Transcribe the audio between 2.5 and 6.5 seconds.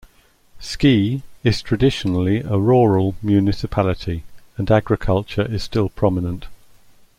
rural municipality, and agriculture is still prominent.